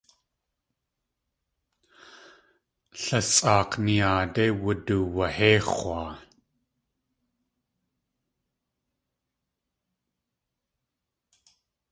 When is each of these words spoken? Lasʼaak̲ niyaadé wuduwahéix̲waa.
Lasʼaak̲ 3.05 3.71
niyaadé 3.85 4.45
wuduwahéix̲waa. 4.61 6.11